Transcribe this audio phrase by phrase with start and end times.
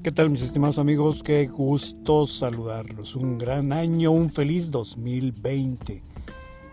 [0.00, 1.24] ¿Qué tal mis estimados amigos?
[1.24, 3.16] Qué gusto saludarlos.
[3.16, 6.04] Un gran año, un feliz 2020.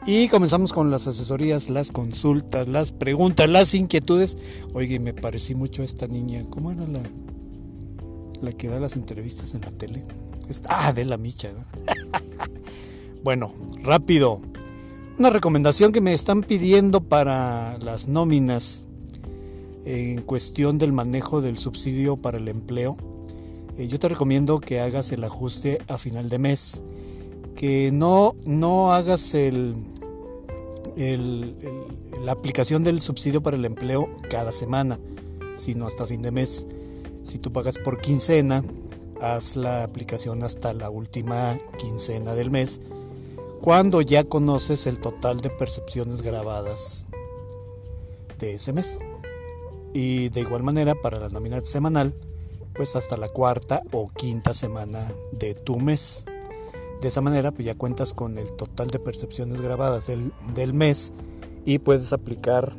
[0.06, 4.38] Y comenzamos con las asesorías, las consultas, las preguntas, las inquietudes.
[4.76, 6.46] Oye, me parecí mucho esta niña.
[6.52, 7.02] ¿Cómo era la,
[8.42, 10.04] la que da las entrevistas en la tele?
[10.70, 11.50] Ah, de la micha.
[13.24, 14.40] bueno, rápido.
[15.18, 18.84] Una recomendación que me están pidiendo para las nóminas
[19.84, 23.15] en cuestión del manejo del subsidio para el empleo.
[23.78, 26.84] Eh, yo te recomiendo que hagas el ajuste a final de mes.
[27.56, 29.76] Que no, no hagas el,
[32.24, 35.00] la aplicación del subsidio para el empleo cada semana,
[35.56, 36.68] sino hasta fin de mes.
[37.24, 38.64] Si tú pagas por quincena,
[39.22, 42.82] haz la aplicación hasta la última quincena del mes
[43.66, 47.06] cuando ya conoces el total de percepciones grabadas
[48.38, 49.00] de ese mes.
[49.92, 52.16] Y de igual manera para la nómina semanal,
[52.76, 56.26] pues hasta la cuarta o quinta semana de tu mes.
[57.02, 61.14] De esa manera pues ya cuentas con el total de percepciones grabadas del, del mes
[61.66, 62.74] y puedes aplicar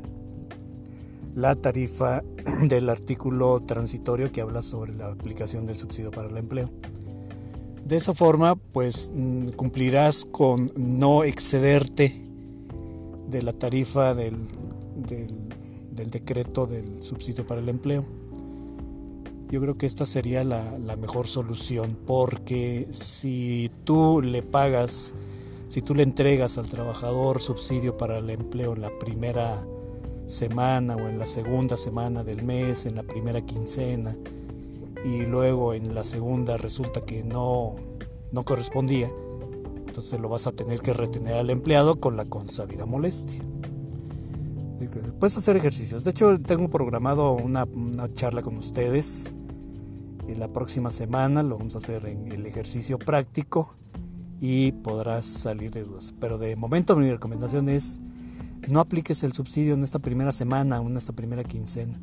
[1.34, 2.22] la tarifa
[2.62, 6.70] del artículo transitorio que habla sobre la aplicación del subsidio para el empleo.
[7.84, 12.26] De esa forma, pues mm, cumplirás con no excederte
[13.28, 14.48] de la tarifa del,
[14.96, 18.04] del, decreto del subsidio para el empleo.
[19.48, 25.14] Yo creo que esta sería la, la, mejor solución porque si tú le pagas,
[25.68, 29.64] si tú le entregas al trabajador subsidio para el empleo en la primera
[30.26, 34.16] semana o en la segunda semana del mes, en la primera quincena,
[35.04, 37.76] y luego en la segunda resulta que no,
[38.32, 39.08] no correspondía,
[39.86, 43.40] entonces lo vas a tener que retener al empleado con la consabida molestia.
[45.18, 46.04] Puedes hacer ejercicios.
[46.04, 49.32] De hecho, tengo programado una, una charla con ustedes
[50.28, 51.42] en la próxima semana.
[51.42, 53.74] Lo vamos a hacer en el ejercicio práctico
[54.40, 56.14] y podrás salir de dudas.
[56.20, 58.00] Pero de momento mi recomendación es
[58.68, 62.00] no apliques el subsidio en esta primera semana en esta primera quincena.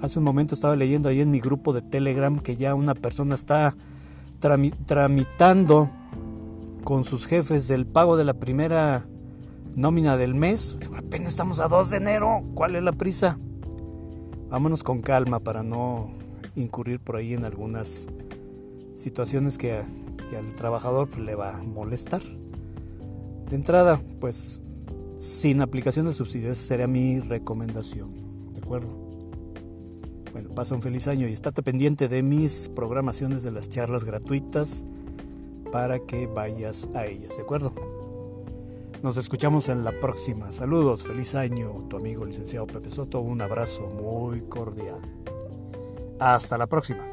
[0.00, 3.34] Hace un momento estaba leyendo ahí en mi grupo de Telegram que ya una persona
[3.34, 3.76] está
[4.86, 5.90] tramitando
[6.84, 9.06] con sus jefes el pago de la primera
[9.76, 10.76] nómina del mes.
[10.96, 12.42] Apenas estamos a 2 de enero.
[12.54, 13.38] ¿Cuál es la prisa?
[14.50, 16.10] Vámonos con calma para no
[16.54, 18.06] incurrir por ahí en algunas
[18.94, 19.82] situaciones que,
[20.36, 22.22] al trabajador le va a molestar.
[23.48, 24.62] De entrada, pues
[25.18, 28.50] sin aplicación de subsidio, esa sería mi recomendación.
[28.50, 28.96] ¿De acuerdo?
[30.32, 34.84] Bueno, pasa un feliz año y estate pendiente de mis programaciones de las charlas gratuitas
[35.70, 38.03] para que vayas a ellas, ¿de acuerdo?
[39.04, 40.50] Nos escuchamos en la próxima.
[40.50, 43.20] Saludos, feliz año, tu amigo licenciado Pepe Soto.
[43.20, 45.02] Un abrazo muy cordial.
[46.18, 47.04] Hasta la próxima.